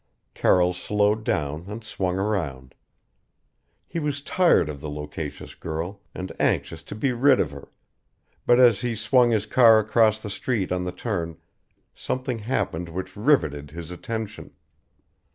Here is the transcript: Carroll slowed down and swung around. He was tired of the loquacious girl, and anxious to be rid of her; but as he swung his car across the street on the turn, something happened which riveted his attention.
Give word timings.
Carroll 0.33 0.73
slowed 0.73 1.23
down 1.23 1.65
and 1.67 1.83
swung 1.83 2.17
around. 2.17 2.73
He 3.87 3.99
was 3.99 4.23
tired 4.23 4.67
of 4.67 4.81
the 4.81 4.89
loquacious 4.89 5.53
girl, 5.53 6.01
and 6.15 6.31
anxious 6.39 6.81
to 6.81 6.95
be 6.95 7.11
rid 7.11 7.39
of 7.39 7.51
her; 7.51 7.69
but 8.47 8.59
as 8.59 8.81
he 8.81 8.95
swung 8.95 9.29
his 9.29 9.45
car 9.45 9.77
across 9.77 10.19
the 10.19 10.31
street 10.31 10.71
on 10.71 10.85
the 10.85 10.91
turn, 10.91 11.37
something 11.93 12.39
happened 12.39 12.89
which 12.89 13.15
riveted 13.15 13.69
his 13.69 13.91
attention. 13.91 14.55